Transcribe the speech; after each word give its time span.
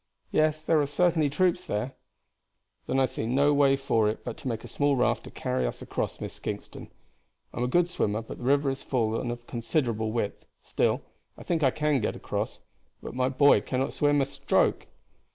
Yes, 0.31 0.63
there 0.63 0.81
are 0.81 0.87
certainly 0.87 1.29
troops 1.29 1.67
there" 1.67 1.93
"Then 2.87 2.99
I 2.99 3.05
see 3.05 3.27
no 3.27 3.53
way 3.53 3.75
for 3.75 4.09
it 4.09 4.23
but 4.23 4.35
to 4.37 4.47
make 4.47 4.63
a 4.63 4.67
small 4.67 4.95
raft 4.95 5.25
to 5.25 5.29
carry 5.29 5.63
us 5.67 5.79
across, 5.79 6.19
Miss 6.19 6.39
Kingston. 6.39 6.89
I 7.53 7.59
am 7.59 7.65
a 7.65 7.67
good 7.67 7.87
swimmer, 7.87 8.23
but 8.23 8.39
the 8.39 8.43
river 8.43 8.71
is 8.71 8.81
full 8.81 9.21
and 9.21 9.31
of 9.31 9.45
considerable 9.45 10.11
width; 10.11 10.43
still, 10.63 11.03
I 11.37 11.43
think 11.43 11.61
I 11.61 11.69
can 11.69 12.01
get 12.01 12.15
across. 12.15 12.61
But 13.03 13.13
my 13.13 13.29
boy 13.29 13.61
cannot 13.61 13.93
swim 13.93 14.21
a 14.21 14.25
stroke." 14.25 14.87